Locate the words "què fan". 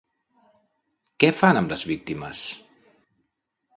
1.23-1.59